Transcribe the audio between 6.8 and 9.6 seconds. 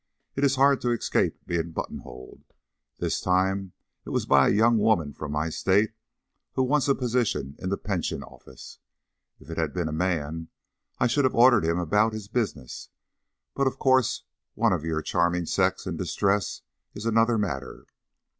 a position in the Pension Office. If it